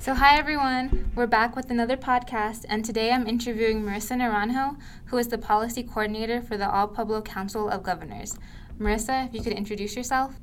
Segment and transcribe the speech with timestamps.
[0.00, 4.80] So, hi everyone, we're back with another podcast, and today I'm interviewing Marissa Naranjo,
[5.12, 8.40] who is the policy coordinator for the All Pueblo Council of Governors.
[8.80, 10.40] Marissa, if you could introduce yourself.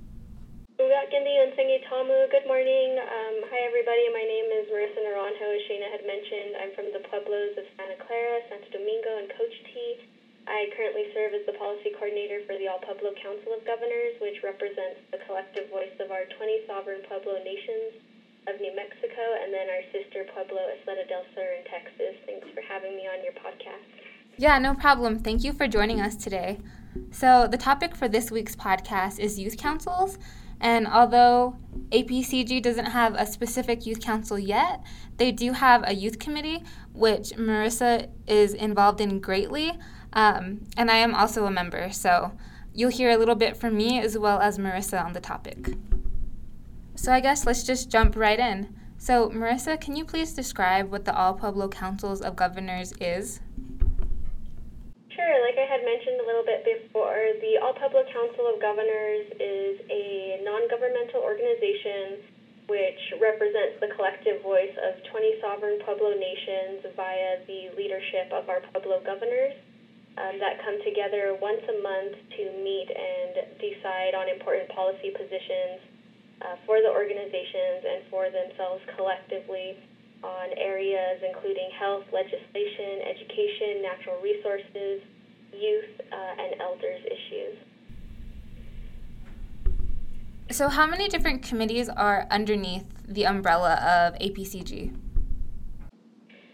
[0.78, 3.01] Good morning.
[3.01, 4.06] Um, hi, everybody.
[4.13, 5.49] My name is Marissa Naranjo.
[5.49, 9.58] As Shayna had mentioned, I'm from the Pueblos of Santa Clara, Santo Domingo, and Coach
[9.74, 10.05] T.
[10.46, 14.37] I currently serve as the policy coordinator for the All Pueblo Council of Governors, which
[14.46, 18.05] represents the collective voice of our 20 sovereign Pueblo nations
[18.48, 22.16] of New Mexico and then our sister Pueblo, Ysleta del Sur in Texas.
[22.26, 23.84] Thanks for having me on your podcast.
[24.38, 25.20] Yeah, no problem.
[25.20, 26.60] Thank you for joining us today.
[27.12, 30.18] So, the topic for this week's podcast is youth councils.
[30.60, 31.55] And although
[31.91, 34.84] APCG doesn't have a specific youth council yet,
[35.18, 39.77] they do have a youth committee, which Marissa is involved in greatly.
[40.14, 42.32] Um, and I am also a member, so
[42.74, 45.76] you'll hear a little bit from me as well as Marissa on the topic.
[46.98, 48.74] So I guess let's just jump right in.
[48.98, 53.40] So, Marissa, can you please describe what the All Pueblo Councils of Governors is?
[55.13, 55.36] Sure.
[55.46, 59.77] Like I had mentioned a little bit before, the All Pueblo Council of Governors is
[59.94, 62.26] a non governmental organization
[62.66, 68.59] which represents the collective voice of 20 sovereign Pueblo nations via the leadership of our
[68.73, 69.53] Pueblo governors
[70.17, 75.80] um, that come together once a month to meet and decide on important policy positions
[76.41, 79.77] uh, for the organizations and for themselves collectively
[80.23, 85.02] on areas including health, legislation, education, natural resources,
[85.53, 87.58] youth, uh, and elders issues.
[90.49, 94.95] So, how many different committees are underneath the umbrella of APCG?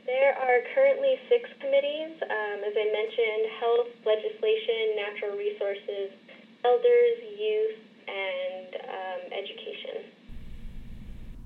[0.05, 2.17] There are currently six committees.
[2.21, 6.09] Um, as I mentioned, health, legislation, natural resources,
[6.65, 10.09] elders, youth, and um, education.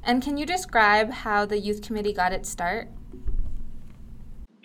[0.04, 2.88] And can you describe how the youth committee got its start?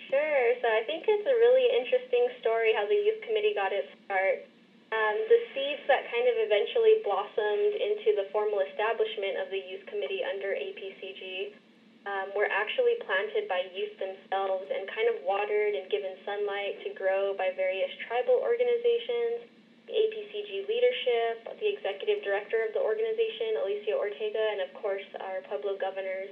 [0.09, 0.45] Sure.
[0.63, 4.47] So I think it's a really interesting story how the youth committee got its start.
[4.93, 9.83] Um, the seeds that kind of eventually blossomed into the formal establishment of the youth
[9.89, 11.57] committee under APCG
[12.05, 16.93] um, were actually planted by youth themselves and kind of watered and given sunlight to
[16.93, 19.49] grow by various tribal organizations
[19.91, 25.75] APCG leadership, the executive director of the organization, Alicia Ortega, and of course our Pueblo
[25.75, 26.31] governors.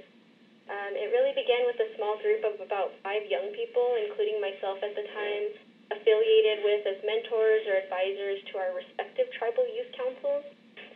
[0.70, 4.80] Um, it really began with a small group of about five young people, including myself
[4.80, 5.44] at the time,
[5.92, 10.46] affiliated with as mentors or advisors to our respective tribal youth councils.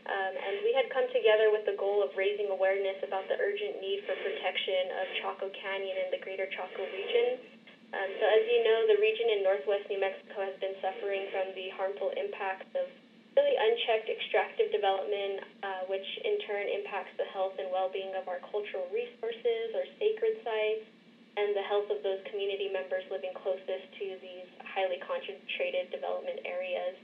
[0.06, 3.82] Um, and we had come together with the goal of raising awareness about the urgent
[3.82, 7.55] need for protection of Chaco Canyon and the greater Chaco region
[7.94, 11.54] um, so as you know, the region in northwest New Mexico has been suffering from
[11.54, 12.90] the harmful impacts of
[13.36, 18.40] really unchecked extractive development, uh, which in turn impacts the health and well-being of our
[18.48, 20.88] cultural resources, our sacred sites,
[21.36, 26.96] and the health of those community members living closest to these highly concentrated development areas.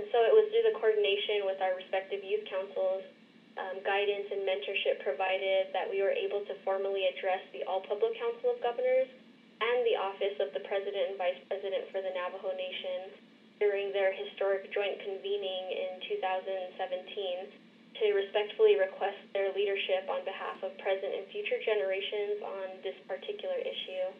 [0.00, 3.04] And so it was through the coordination with our respective youth councils,
[3.60, 8.08] um, guidance and mentorship provided that we were able to formally address the All Pueblo
[8.16, 9.08] Council of Governors
[9.60, 13.12] and the Office of the President and Vice President for the Navajo Nation
[13.58, 17.48] during their historic joint convening in 2017
[17.96, 23.56] to respectfully request their leadership on behalf of present and future generations on this particular
[23.56, 24.12] issue.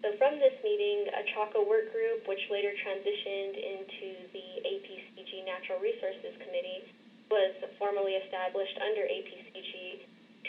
[0.00, 5.76] So, from this meeting, a Chaco work group, which later transitioned into the APCG Natural
[5.76, 6.88] Resources Committee,
[7.28, 10.00] was formally established under APCG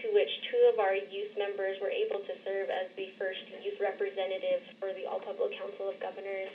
[0.02, 3.78] to which two of our youth members were able to serve as the first youth
[3.78, 6.50] representatives for the All Pueblo Council of Governors.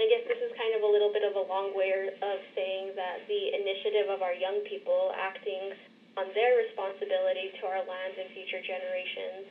[0.00, 2.96] I guess this is kind of a little bit of a long way of saying
[2.98, 5.76] that the initiative of our young people acting
[6.18, 9.46] on their responsibility to our lands and future generations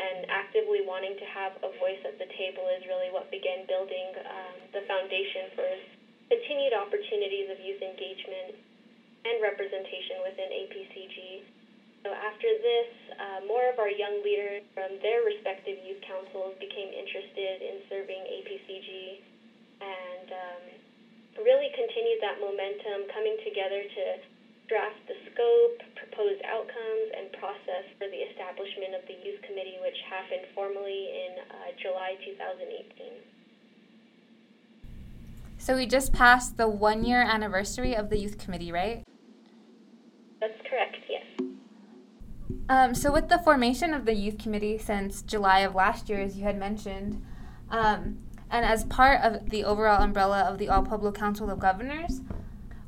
[0.00, 4.10] and actively wanting to have a voice at the table is really what began building
[4.26, 5.68] um, the foundation for
[6.32, 8.56] continued opportunities of youth engagement
[9.28, 11.61] and representation within APCG.
[12.02, 16.90] So after this, uh, more of our young leaders from their respective youth councils became
[16.90, 19.22] interested in serving APCG
[19.78, 20.62] and um,
[21.46, 24.04] really continued that momentum, coming together to
[24.66, 29.96] draft the scope, proposed outcomes, and process for the establishment of the Youth Committee, which
[30.10, 33.14] happened formally in uh, July 2018.
[35.58, 39.04] So we just passed the one year anniversary of the Youth Committee, right?
[40.40, 40.81] That's correct.
[42.68, 46.36] Um, so, with the formation of the youth committee since July of last year, as
[46.36, 47.24] you had mentioned,
[47.70, 48.18] um,
[48.50, 52.20] and as part of the overall umbrella of the All Pueblo Council of Governors,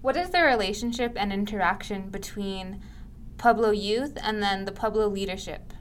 [0.02, 2.82] what is the relationship and interaction between
[3.38, 5.72] Pueblo youth and then the Pueblo leadership?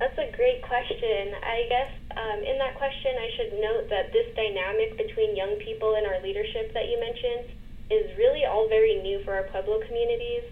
[0.00, 1.36] That's a great question.
[1.44, 5.94] I guess um, in that question, I should note that this dynamic between young people
[5.94, 7.54] and our leadership that you mentioned
[7.90, 10.42] is really all very new for our Pueblo communities.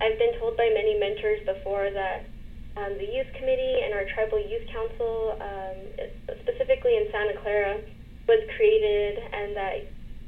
[0.00, 2.28] I've been told by many mentors before that
[2.76, 5.76] um, the youth committee and our tribal youth council, um,
[6.44, 7.80] specifically in Santa Clara,
[8.28, 9.76] was created, and that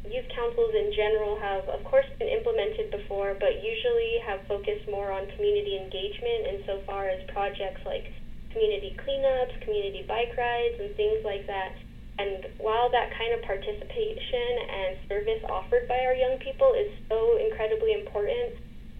[0.09, 5.13] youth councils in general have, of course, been implemented before, but usually have focused more
[5.13, 8.09] on community engagement insofar as projects like
[8.49, 11.77] community cleanups, community bike rides, and things like that.
[12.17, 17.37] And while that kind of participation and service offered by our young people is so
[17.37, 18.57] incredibly important,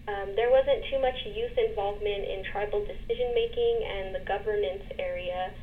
[0.09, 5.53] um, there wasn't too much youth involvement in tribal decision making and the governance area.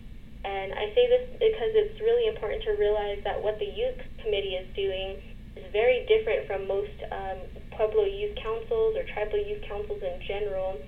[0.47, 4.55] And I say this because it's really important to realize that what the youth committee
[4.55, 5.19] is doing
[5.59, 7.39] is very different from most um,
[7.75, 10.79] Pueblo youth councils or tribal youth councils in general,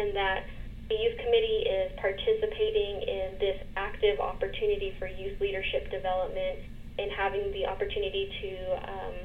[0.00, 0.48] and that
[0.88, 6.64] the youth committee is participating in this active opportunity for youth leadership development
[6.96, 8.50] and having the opportunity to
[8.88, 9.16] um,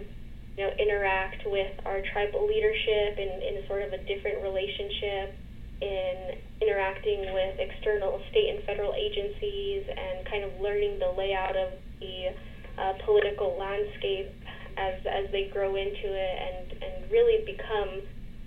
[0.57, 5.35] you know interact with our tribal leadership in, in sort of a different relationship
[5.81, 11.73] in interacting with external state and federal agencies and kind of learning the layout of
[11.99, 12.31] the
[12.77, 14.31] uh, political landscape
[14.77, 18.01] as as they grow into it and and really become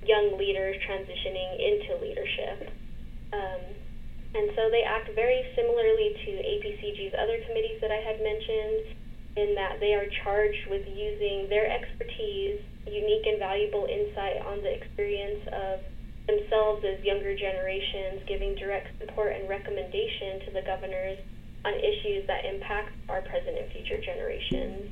[0.06, 2.70] young leaders transitioning into leadership.
[3.34, 3.62] Um,
[4.34, 8.94] and so they act very similarly to APCG's other committees that I had mentioned,
[9.36, 14.72] in that they are charged with using their expertise, unique and valuable insight on the
[14.72, 15.80] experience of
[16.26, 21.18] themselves as younger generations, giving direct support and recommendation to the governors
[21.64, 24.90] on issues that impact our present and future generations.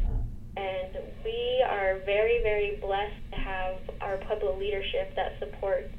[0.56, 0.92] And
[1.24, 5.90] we are very, very blessed to have our Pueblo leadership that supports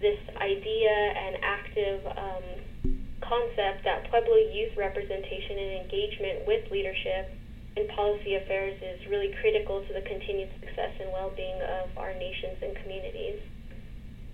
[0.00, 2.46] this idea and active um,
[3.20, 7.41] concept that Pueblo youth representation and engagement with leadership
[7.76, 12.12] in policy affairs is really critical to the continued success and well being of our
[12.14, 13.40] nations and communities.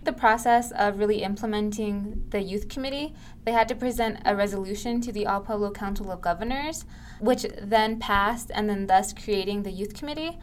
[0.03, 3.15] The process of really implementing the youth committee,
[3.45, 6.85] they had to present a resolution to the All Pueblo Council of Governors,
[7.21, 10.39] which then passed, and then thus creating the youth committee.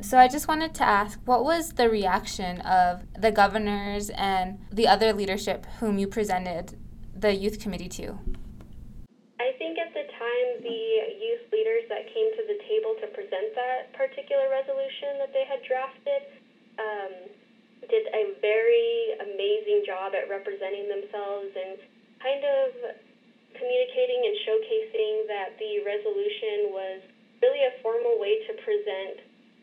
[0.00, 4.86] So I just wanted to ask what was the reaction of the governors and the
[4.86, 6.76] other leadership whom you presented
[7.14, 8.18] the youth committee to?
[9.40, 10.96] I think at the time the
[11.88, 16.22] that came to the table to present that particular resolution that they had drafted
[16.78, 17.12] um,
[17.88, 21.78] did a very amazing job at representing themselves and
[22.18, 22.66] kind of
[23.54, 27.00] communicating and showcasing that the resolution was
[27.40, 29.22] really a formal way to present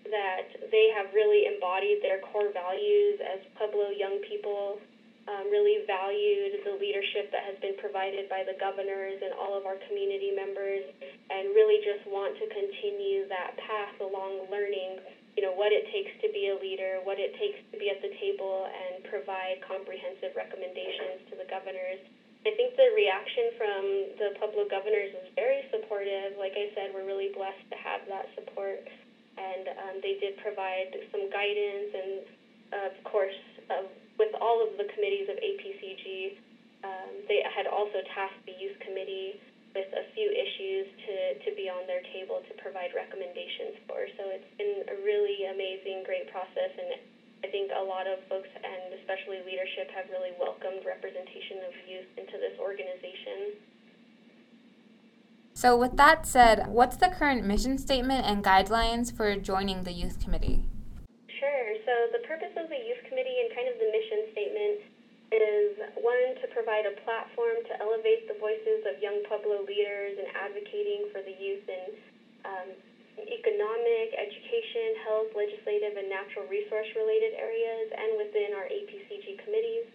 [0.10, 4.80] that they have really embodied their core values as Pueblo young people,
[5.28, 9.64] um, really valued the leadership that has been provided by the governors and all of
[9.64, 10.84] our community members,
[11.32, 15.00] and really just want to continue that path along learning,
[15.38, 18.04] you know, what it takes to be a leader, what it takes to be at
[18.04, 22.04] the table, and provide comprehensive recommendations to the governors.
[22.44, 23.84] I think the reaction from
[24.20, 26.36] the Pueblo governors was very supportive.
[26.36, 28.84] Like I said, we're really blessed to have that support
[29.38, 32.12] and um, they did provide some guidance and,
[32.74, 33.38] of course,
[33.70, 33.86] uh,
[34.20, 36.38] with all of the committees of APCG,
[36.84, 39.40] um, they had also tasked the youth committee
[39.74, 44.06] with a few issues to, to be on their table to provide recommendations for.
[44.18, 47.02] So it's been a really amazing, great process, and
[47.44, 52.10] I think a lot of folks, and especially leadership, have really welcomed representation of youth
[52.16, 53.58] into this organization.
[55.54, 60.24] So, with that said, what's the current mission statement and guidelines for joining the Youth
[60.24, 60.64] Committee?
[61.82, 64.78] So, the purpose of the Youth Committee and kind of the mission statement
[65.34, 70.30] is one, to provide a platform to elevate the voices of young Pueblo leaders and
[70.38, 71.86] advocating for the youth in
[72.46, 72.70] um,
[73.18, 79.90] economic, education, health, legislative, and natural resource related areas and within our APCG committees.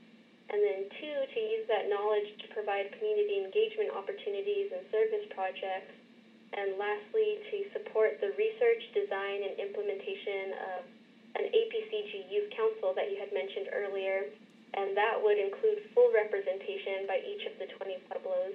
[0.51, 5.93] And then two, to use that knowledge to provide community engagement opportunities and service projects.
[6.57, 10.98] And lastly, to support the research, design, and implementation of
[11.39, 14.27] an APCG Youth Council that you had mentioned earlier.
[14.75, 18.55] And that would include full representation by each of the 20 pueblos.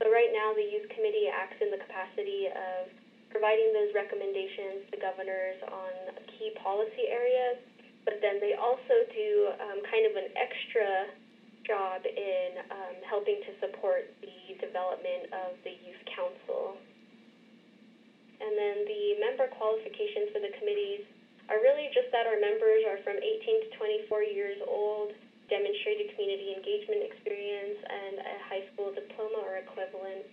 [0.00, 2.88] So right now, the Youth Committee acts in the capacity of
[3.28, 5.92] providing those recommendations to governors on
[6.34, 7.60] key policy areas,
[8.08, 11.12] but then they also do um, kind of an extra
[11.68, 16.80] job in um, helping to support the development of the youth council.
[18.40, 21.04] And then the member qualifications for the committees
[21.50, 25.12] are really just that our members are from 18 to 24 years old
[25.50, 30.24] demonstrated community engagement experience, and a high school diploma or equivalent.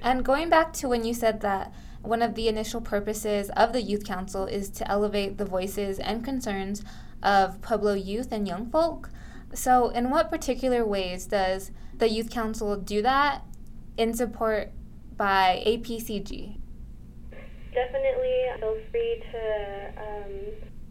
[0.00, 1.72] And going back to when you said that
[2.02, 6.24] one of the initial purposes of the Youth Council is to elevate the voices and
[6.24, 6.84] concerns
[7.22, 9.10] of Pueblo youth and young folk.
[9.54, 13.42] So, in what particular ways does the Youth Council do that
[13.96, 14.70] in support
[15.16, 16.60] by APCG?
[17.74, 19.42] Definitely feel free to
[19.96, 20.32] um,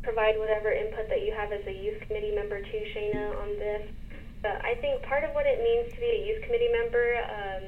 [0.03, 3.83] provide whatever input that you have as a youth committee member too, Shayna, on this.
[4.41, 7.63] But I think part of what it means to be a youth committee member, um,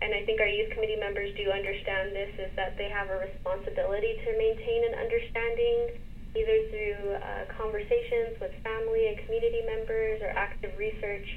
[0.00, 3.18] and I think our youth committee members do understand this, is that they have a
[3.20, 10.32] responsibility to maintain an understanding either through uh, conversations with family and community members or
[10.32, 11.28] active research,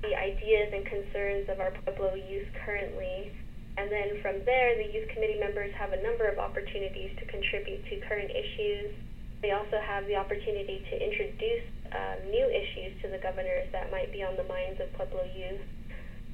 [0.00, 3.36] the ideas and concerns of our Pueblo youth currently.
[3.80, 7.80] And then from there, the youth committee members have a number of opportunities to contribute
[7.88, 8.92] to current issues
[9.40, 11.64] they also have the opportunity to introduce
[11.96, 15.64] um, new issues to the governors that might be on the minds of Pueblo youth.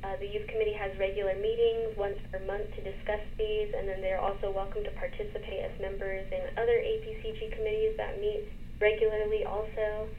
[0.03, 4.03] Uh, the Youth Committee has regular meetings once per month to discuss these, and then
[4.03, 8.45] they're also welcome to participate as members in other APCG committees that meet
[8.83, 10.11] regularly also.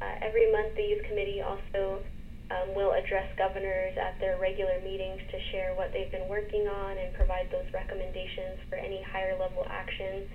[0.00, 2.04] Uh, every month, the Youth Committee also
[2.50, 6.98] um, will address governors at their regular meetings to share what they've been working on
[6.98, 10.28] and provide those recommendations for any higher level action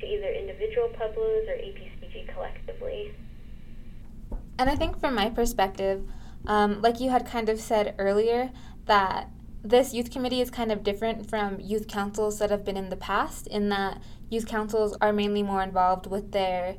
[0.00, 3.14] to either individual Pueblos or APCG collectively.
[4.58, 6.04] And I think from my perspective,
[6.46, 8.50] um, like you had kind of said earlier,
[8.86, 9.28] that
[9.62, 12.96] this youth committee is kind of different from youth councils that have been in the
[12.96, 16.76] past, in that youth councils are mainly more involved with their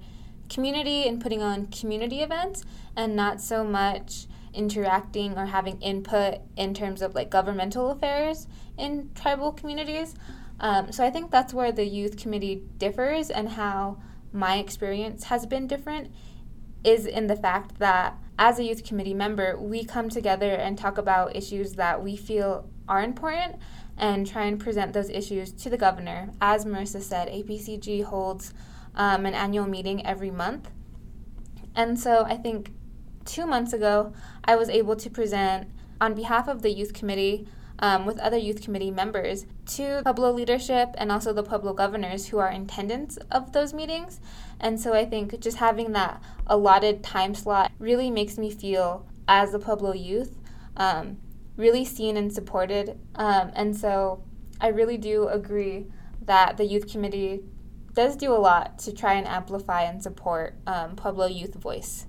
[0.49, 2.63] community and putting on community events
[2.95, 8.47] and not so much interacting or having input in terms of like governmental affairs
[8.77, 10.15] in tribal communities.
[10.59, 14.01] Um, so I think that's where the youth committee differs and how
[14.33, 16.11] my experience has been different
[16.83, 20.97] is in the fact that as a youth committee member, we come together and talk
[20.97, 23.55] about issues that we feel are important
[23.97, 26.29] and try and present those issues to the governor.
[26.39, 28.53] As Marissa said, APCG holds
[28.95, 30.69] um, an annual meeting every month.
[31.75, 32.71] And so I think
[33.27, 35.69] two months ago, I was able to present
[36.01, 37.47] on behalf of the youth committee
[37.79, 42.39] um, with other youth committee members to Pueblo leadership and also the Pueblo governors who
[42.39, 44.19] are in attendance of those meetings.
[44.59, 49.53] And so I think just having that allotted time slot really makes me feel, as
[49.53, 50.35] a Pueblo youth,
[50.77, 51.17] um,
[51.55, 52.97] really seen and supported.
[53.15, 54.23] Um, and so
[54.59, 55.87] I really do agree
[56.21, 57.43] that the youth committee
[57.93, 62.05] does do a lot to try and amplify and support um, Pueblo youth voice.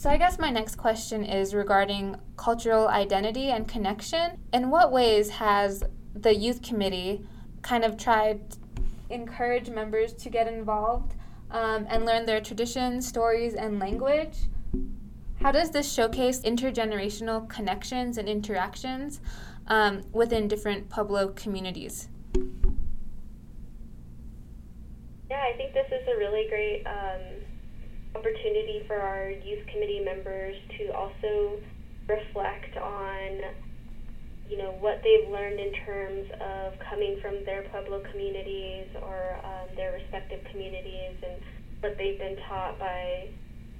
[0.00, 4.38] So, I guess my next question is regarding cultural identity and connection.
[4.50, 7.26] In what ways has the youth committee
[7.60, 8.56] kind of tried to
[9.10, 11.16] encourage members to get involved
[11.50, 14.38] um, and learn their traditions, stories, and language?
[15.42, 19.20] How does this showcase intergenerational connections and interactions
[19.66, 22.08] um, within different Pueblo communities?
[25.28, 27.39] Yeah, I think this is a really great um,
[28.14, 31.60] opportunity for our youth committee members to also
[32.08, 33.40] reflect on
[34.48, 39.70] you know what they've learned in terms of coming from their Pueblo communities or um,
[39.76, 41.38] their respective communities and
[41.80, 43.28] what they've been taught by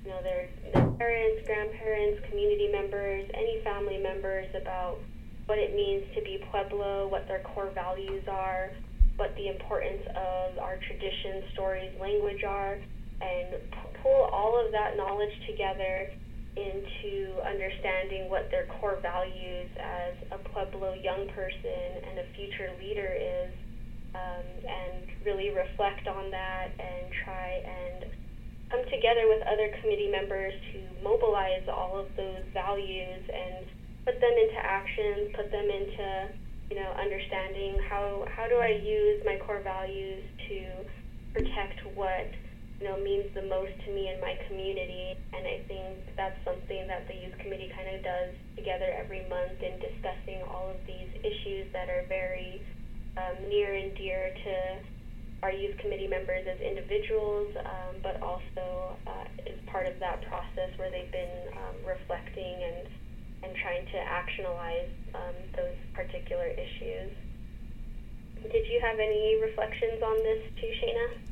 [0.05, 4.99] you know their, their parents, grandparents, community members, any family members about
[5.47, 8.71] what it means to be Pueblo, what their core values are,
[9.17, 12.79] what the importance of our traditions, stories, language are,
[13.21, 13.59] and
[14.03, 16.11] pull all of that knowledge together
[16.57, 23.15] into understanding what their core values as a Pueblo young person and a future leader
[23.15, 23.53] is,
[24.15, 28.11] um, and really reflect on that and try and
[28.71, 33.67] come together with other committee members to mobilize all of those values and
[34.05, 36.29] put them into action, put them into
[36.71, 40.87] you know understanding how how do I use my core values to
[41.35, 42.31] protect what
[42.81, 46.89] you know means the most to me and my community and I think that's something
[46.89, 51.13] that the youth committee kind of does together every month in discussing all of these
[51.21, 52.63] issues that are very
[53.21, 54.55] um, near and dear to
[55.43, 60.73] our youth committee members as individuals um, but also uh, as part of that process
[60.77, 62.89] where they've been um, reflecting and
[63.43, 67.13] and trying to actionalize um, those particular issues.
[68.37, 71.30] Did you have any reflections on this too, Shayna?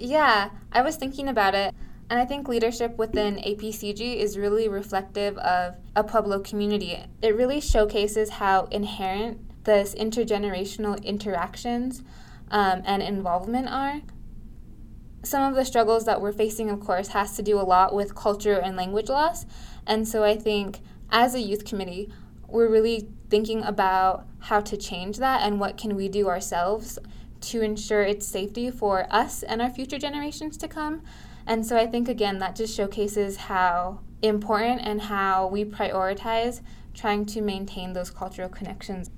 [0.00, 1.74] Yeah, I was thinking about it.
[2.08, 6.98] And I think leadership within APCG is really reflective of a Pueblo community.
[7.20, 12.02] It really showcases how inherent this intergenerational interactions
[12.50, 14.00] um, and involvement are.
[15.24, 18.14] some of the struggles that we're facing, of course, has to do a lot with
[18.14, 19.44] culture and language loss.
[19.86, 20.78] And so I think
[21.10, 22.10] as a youth committee,
[22.46, 26.98] we're really thinking about how to change that and what can we do ourselves
[27.40, 31.02] to ensure its safety for us and our future generations to come.
[31.46, 36.60] And so I think, again, that just showcases how important and how we prioritize
[36.94, 39.10] trying to maintain those cultural connections.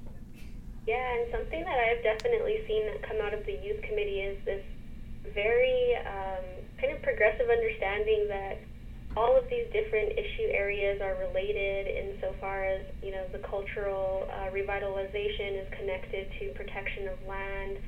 [0.87, 4.65] Yeah, and something that I've definitely seen come out of the youth committee is this
[5.35, 6.45] very um,
[6.81, 8.59] kind of progressive understanding that
[9.17, 14.51] all of these different issue areas are related insofar as you know the cultural uh,
[14.51, 17.79] revitalization is connected to protection of land,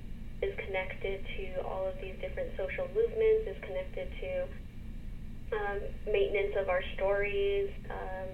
[0.43, 4.31] is connected to all of these different social movements, is connected to
[5.55, 5.79] um,
[6.11, 7.71] maintenance of our stories.
[7.89, 8.31] Um,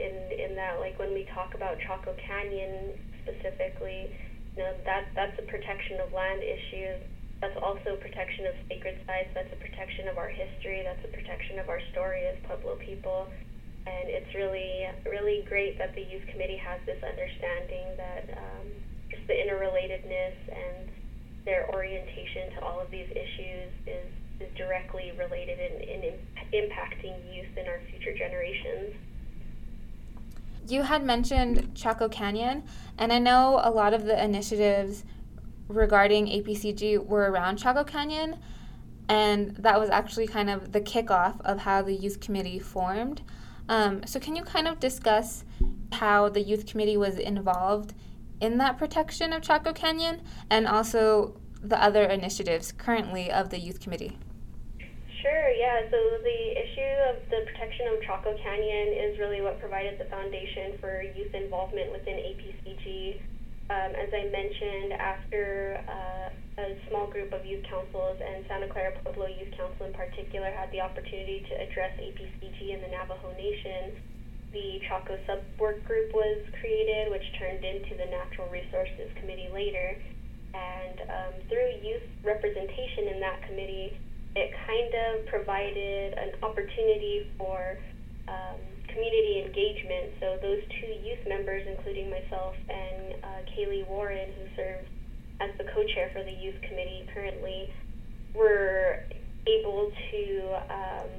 [0.00, 4.08] in in that, like when we talk about Chaco Canyon specifically,
[4.56, 6.96] you know that that's a protection of land issue
[7.40, 9.32] that's also protection of sacred sites.
[9.32, 10.84] That's a protection of our history.
[10.84, 13.32] That's a protection of our story as Pueblo people.
[13.88, 18.66] And it's really, really great that the youth committee has this understanding that um,
[19.08, 20.92] just the interrelatedness and
[21.44, 24.06] their orientation to all of these issues is,
[24.40, 26.18] is directly related in, in
[26.52, 28.94] impacting youth in our future generations.
[30.68, 32.62] You had mentioned Chaco Canyon,
[32.98, 35.04] and I know a lot of the initiatives
[35.68, 38.36] regarding APCG were around Chaco Canyon,
[39.08, 43.22] and that was actually kind of the kickoff of how the youth committee formed.
[43.68, 45.44] Um, so, can you kind of discuss
[45.92, 47.94] how the youth committee was involved
[48.40, 53.80] in that protection of Chaco Canyon and also the other initiatives currently of the youth
[53.80, 54.18] committee?
[55.20, 55.84] Sure, yeah.
[55.90, 60.78] So the issue of the protection of Chaco Canyon is really what provided the foundation
[60.80, 63.20] for youth involvement within APCG.
[63.68, 68.92] Um, as I mentioned, after uh, a small group of youth councils and Santa Clara
[69.04, 73.94] Pueblo Youth Council in particular had the opportunity to address APCG in the Navajo Nation,
[74.52, 79.96] the Chaco Sub Work Group was created, which turned into the Natural Resources Committee later.
[80.54, 83.98] And um, through youth representation in that committee,
[84.34, 87.78] it kind of provided an opportunity for
[88.26, 88.58] um,
[88.88, 90.14] community engagement.
[90.18, 94.88] So those two youth members, including myself and uh, Kaylee Warren, who serves
[95.40, 97.72] as the co-chair for the youth committee currently,
[98.34, 99.02] were
[99.46, 100.22] able to,
[100.70, 101.10] um,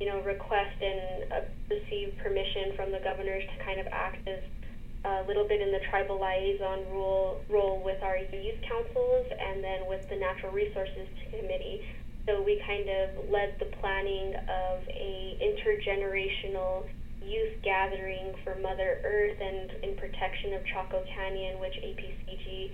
[0.00, 4.42] you know, request and uh, receive permission from the governors to kind of act as
[5.04, 9.86] a little bit in the tribal liaison role role with our youth councils and then
[9.86, 11.82] with the natural resources committee.
[12.26, 16.84] So we kind of led the planning of a intergenerational
[17.24, 22.70] youth gathering for Mother Earth and in protection of Chaco Canyon, which APCG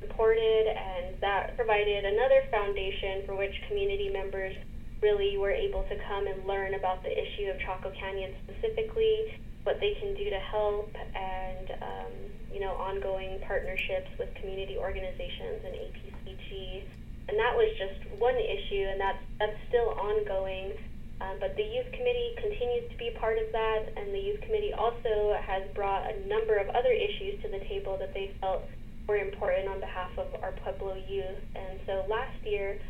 [0.00, 4.54] supported, and that provided another foundation for which community members
[5.02, 9.80] really were able to come and learn about the issue of Chaco Canyon specifically, what
[9.80, 12.12] they can do to help, and um,
[12.52, 16.84] you know ongoing partnerships with community organizations and APCG.
[17.28, 20.72] And that was just one issue, and that's that's still ongoing.
[21.20, 24.74] Um, but the youth committee continues to be part of that, and the youth committee
[24.74, 28.66] also has brought a number of other issues to the table that they felt
[29.06, 31.40] were important on behalf of our Pueblo youth.
[31.54, 32.80] And so last year,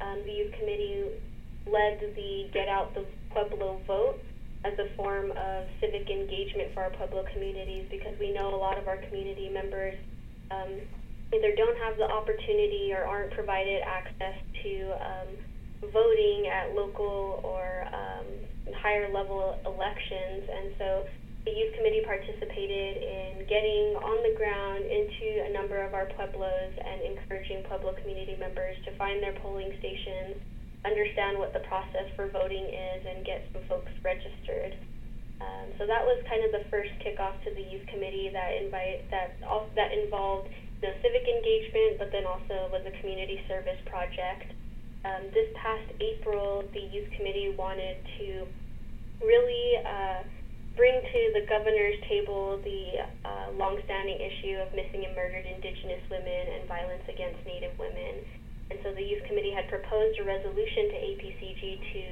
[0.00, 1.04] um, the youth committee
[1.66, 4.18] led the Get Out the Pueblo vote
[4.64, 8.78] as a form of civic engagement for our Pueblo communities because we know a lot
[8.78, 9.94] of our community members
[10.50, 10.80] um,
[11.34, 14.92] either don't have the opportunity or aren't provided access to.
[15.00, 15.28] Um,
[15.90, 18.26] voting at local or um,
[18.78, 20.46] higher level elections.
[20.46, 20.88] And so
[21.44, 26.72] the youth committee participated in getting on the ground into a number of our pueblos
[26.78, 30.38] and encouraging Pueblo community members to find their polling stations,
[30.84, 34.74] understand what the process for voting is, and get some folks registered.
[35.40, 39.10] Um, so that was kind of the first kickoff to the youth committee that invite
[39.10, 43.78] that all, that involved you know, civic engagement, but then also was a community service
[43.86, 44.54] project
[45.04, 48.46] um, this past April, the youth committee wanted to
[49.18, 50.22] really uh,
[50.78, 56.54] bring to the governor's table the uh, longstanding issue of missing and murdered Indigenous women
[56.54, 58.22] and violence against Native women.
[58.72, 61.60] And so the youth committee had proposed a resolution to APCG
[61.92, 62.04] to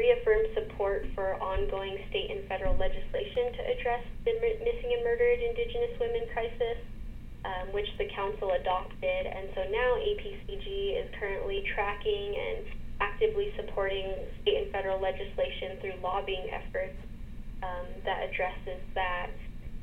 [0.00, 5.92] reaffirm support for ongoing state and federal legislation to address the missing and murdered Indigenous
[6.00, 6.80] women crisis
[7.44, 9.22] um, which the council adopted.
[9.28, 12.64] And so now APCG is currently tracking and
[13.00, 16.96] actively supporting state and federal legislation through lobbying efforts
[17.60, 19.36] um, that addresses that.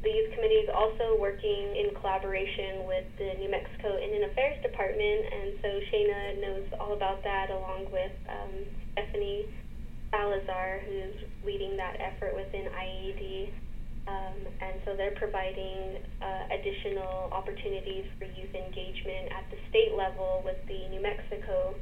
[0.07, 5.19] The youth committee is also working in collaboration with the New Mexico Indian Affairs Department,
[5.35, 8.55] and so Shayna knows all about that, along with um,
[8.95, 9.51] Stephanie
[10.07, 13.51] Salazar, who's leading that effort within IAD.
[14.07, 20.39] Um, and so they're providing uh, additional opportunities for youth engagement at the state level
[20.47, 21.75] with the New Mexico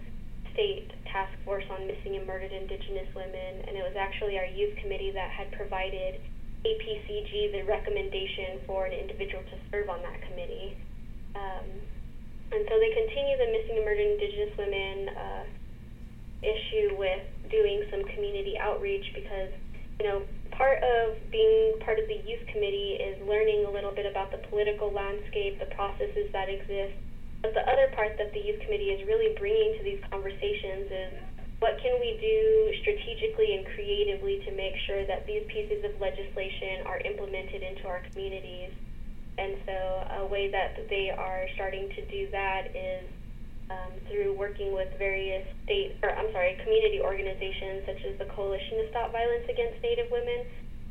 [0.49, 3.69] State Task Force on Missing and Murdered Indigenous Women.
[3.69, 6.25] And it was actually our youth committee that had provided
[6.65, 10.78] APCG the recommendation for an individual to serve on that committee.
[11.38, 11.67] Um,
[12.51, 15.43] and so they continue the missing and murdered Indigenous women uh,
[16.41, 19.54] issue with doing some community outreach because,
[19.99, 24.06] you know, part of being part of the youth committee is learning a little bit
[24.06, 26.97] about the political landscape, the processes that exist.
[27.41, 31.13] But the other part that the youth committee is really bringing to these conversations is
[31.60, 36.86] what can we do strategically and creatively to make sure that these pieces of legislation
[36.86, 38.72] are implemented into our communities?
[39.38, 39.76] And so,
[40.24, 43.04] a way that they are starting to do that is
[43.70, 48.86] um, through working with various state, or I'm sorry, community organizations such as the Coalition
[48.86, 50.46] to Stop Violence Against Native Women,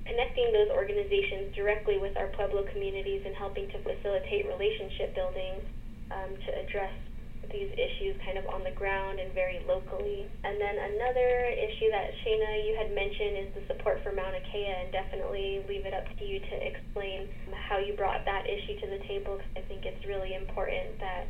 [0.05, 5.65] connecting those organizations directly with our Pueblo communities and helping to facilitate relationship building
[6.11, 6.93] um, to address
[7.51, 10.29] these issues kind of on the ground and very locally.
[10.45, 14.69] And then another issue that Shayna you had mentioned is the support for Mauna Kea,
[14.69, 17.29] and definitely leave it up to you to explain
[17.69, 19.39] how you brought that issue to the table.
[19.39, 21.27] Because I think it's really important that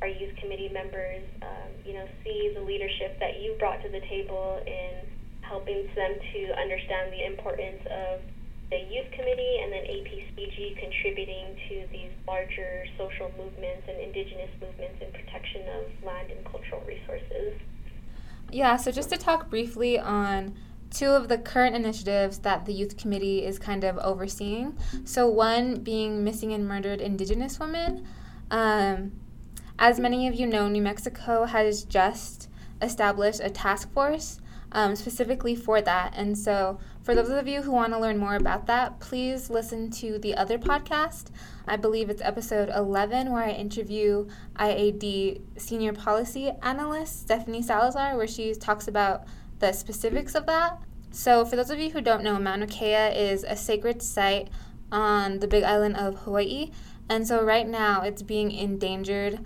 [0.00, 4.00] our youth committee members, um, you know, see the leadership that you brought to the
[4.06, 5.08] table in
[5.42, 8.20] helping them to understand the importance of
[8.70, 15.00] the youth committee and then APCG contributing to these larger social movements and indigenous movements
[15.00, 17.54] in protection of land and cultural resources.
[18.50, 20.54] Yeah, so just to talk briefly on
[20.90, 24.76] two of the current initiatives that the youth committee is kind of overseeing.
[25.04, 28.06] So, one being missing and murdered indigenous women.
[28.50, 29.12] Um,
[29.78, 32.48] as many of you know, New Mexico has just
[32.82, 34.40] established a task force
[34.72, 36.12] um, specifically for that.
[36.16, 39.90] And so, for those of you who want to learn more about that, please listen
[39.92, 41.30] to the other podcast.
[41.66, 48.26] I believe it's episode 11, where I interview IAD senior policy analyst Stephanie Salazar, where
[48.26, 49.24] she talks about
[49.58, 50.82] the specifics of that.
[51.10, 54.48] So, for those of you who don't know, Mauna Kea is a sacred site
[54.92, 56.70] on the big island of Hawaii.
[57.08, 59.40] And so, right now, it's being endangered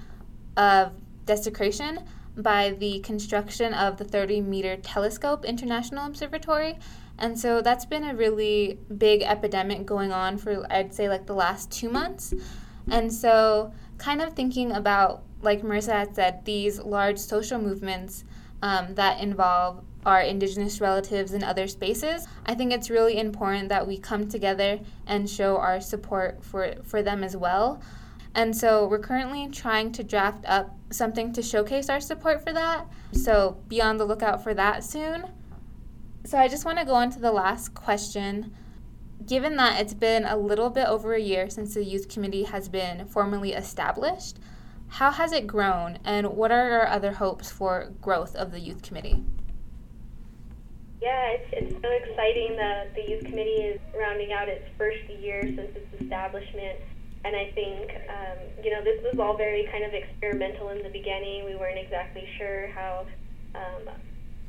[0.57, 0.93] of
[1.25, 2.01] desecration
[2.37, 6.79] by the construction of the 30 meter telescope international observatory.
[7.19, 11.35] And so that's been a really big epidemic going on for i'd say like the
[11.35, 12.35] last two months.
[12.91, 18.25] And so kind of thinking about like marissa had said these large social movements
[18.63, 23.87] um, that involve our indigenous relatives in other spaces i think it's really important that
[23.87, 27.81] we come together and show our support for, for them as well
[28.35, 32.87] and so we're currently trying to draft up something to showcase our support for that.
[33.13, 35.25] So be on the lookout for that soon.
[36.25, 38.55] So I just want to go on to the last question.
[39.27, 42.69] Given that it's been a little bit over a year since the youth committee has
[42.69, 44.39] been formally established,
[44.89, 48.83] how has it grown and what are your other hopes for growth of the youth
[48.83, 49.23] committee?
[51.01, 55.43] Yeah, it's, it's so exciting that the youth committee is rounding out its first year
[55.43, 56.79] since its establishment
[57.25, 60.89] and I think, um, you know, this was all very kind of experimental in the
[60.91, 61.45] beginning.
[61.45, 63.07] We weren't exactly sure how,
[63.55, 63.95] um,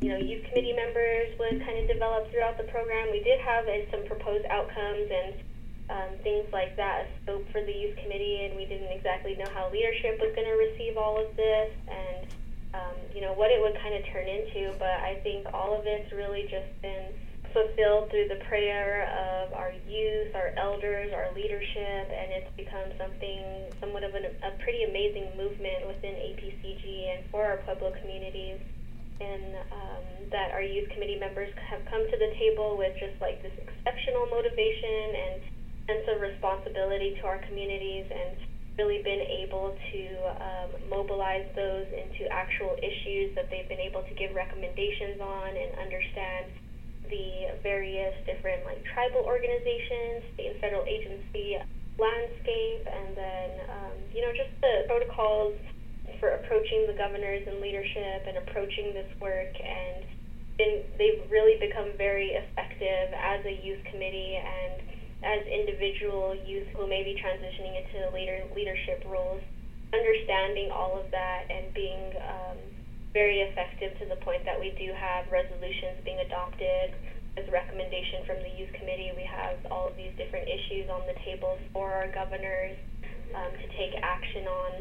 [0.01, 3.11] you know, youth committee members would kind of develop throughout the program.
[3.11, 5.33] We did have uh, some proposed outcomes and
[5.89, 9.49] um, things like that, a scope for the youth committee, and we didn't exactly know
[9.53, 12.27] how leadership was going to receive all of this and,
[12.73, 14.73] um, you know, what it would kind of turn into.
[14.79, 17.13] But I think all of it's really just been
[17.53, 23.69] fulfilled through the prayer of our youth, our elders, our leadership, and it's become something
[23.79, 28.59] somewhat of an, a pretty amazing movement within APCG and for our Pueblo communities.
[29.21, 33.41] And um, that our youth committee members have come to the table with just like
[33.45, 35.33] this exceptional motivation and
[35.85, 38.35] sense of responsibility to our communities and
[38.77, 40.03] really been able to
[40.41, 45.77] um, mobilize those into actual issues that they've been able to give recommendations on and
[45.77, 46.49] understand
[47.13, 51.61] the various different like tribal organizations, state and federal agency
[52.01, 55.53] landscape, and then um, you know just the protocols
[56.17, 59.53] for approaching the governors and leadership and approaching this work.
[59.61, 60.01] And
[60.57, 64.81] been, they've really become very effective as a youth committee and
[65.23, 69.41] as individual youth who may be transitioning into later leadership roles,
[69.93, 72.57] understanding all of that and being um,
[73.13, 76.97] very effective to the point that we do have resolutions being adopted
[77.37, 79.11] as recommended recommendation from the youth committee.
[79.15, 82.77] We have all of these different issues on the table for our governors
[83.33, 84.71] um, to take action on.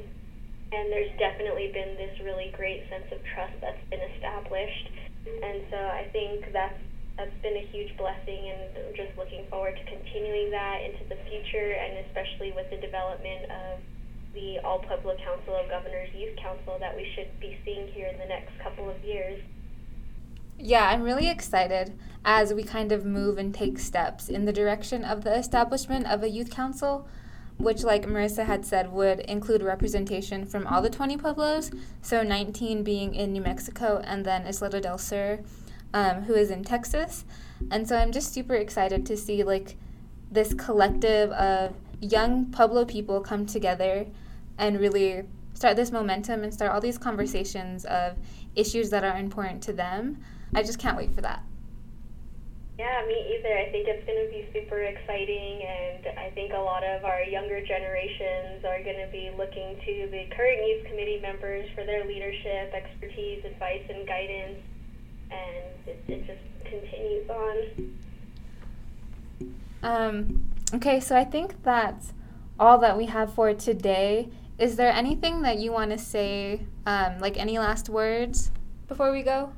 [0.72, 4.86] And there's definitely been this really great sense of trust that's been established.
[5.24, 6.80] And so I think that's
[7.20, 11.20] that's been a huge blessing, and I'm just looking forward to continuing that into the
[11.28, 13.84] future, and especially with the development of
[14.34, 18.18] the All Pueblo Council of Governors Youth Council that we should be seeing here in
[18.18, 19.42] the next couple of years.
[20.58, 25.04] Yeah, I'm really excited as we kind of move and take steps in the direction
[25.04, 27.08] of the establishment of a youth council,
[27.58, 32.82] which, like Marissa had said, would include representation from all the 20 pueblos, so 19
[32.82, 35.40] being in New Mexico and then Ysleta del Sur,
[35.92, 37.24] um, who is in Texas.
[37.70, 39.76] And so I'm just super excited to see like
[40.30, 44.06] this collective of young Pueblo people come together
[44.58, 48.16] and really start this momentum and start all these conversations of
[48.56, 50.18] issues that are important to them.
[50.54, 51.42] I just can't wait for that.
[52.78, 53.56] Yeah, me either.
[53.58, 57.22] I think it's going to be super exciting, and I think a lot of our
[57.22, 62.04] younger generations are going to be looking to the current youth committee members for their
[62.06, 64.58] leadership, expertise, advice, and guidance,
[65.30, 67.98] and it, it just continues on.
[69.82, 72.14] Um, okay, so I think that's
[72.62, 74.29] all that we have for today.
[74.57, 78.53] Is there anything that you want to say, um, like any last words
[78.87, 79.51] before we go?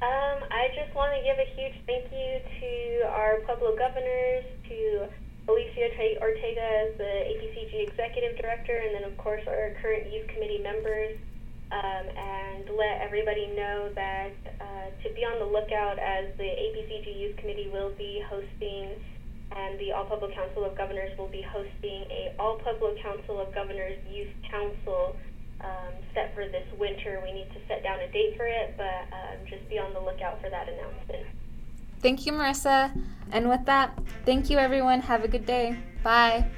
[0.00, 5.08] Um, I just want to give a huge thank you to our Pueblo governors, to
[5.46, 5.92] Alicia
[6.24, 11.18] Ortega as the APCG executive director, and then, of course, our current youth committee members,
[11.70, 17.20] um, and let everybody know that uh, to be on the lookout as the APCG
[17.20, 18.96] youth committee will be hosting
[19.52, 23.54] and the All Pueblo Council of Governors will be hosting a All Pueblo Council of
[23.54, 25.16] Governors Youth Council
[25.60, 27.20] um, set for this winter.
[27.24, 30.00] We need to set down a date for it, but um, just be on the
[30.00, 31.26] lookout for that announcement.
[32.00, 32.92] Thank you, Marissa.
[33.32, 35.00] And with that, thank you, everyone.
[35.00, 35.78] Have a good day.
[36.02, 36.50] Bye.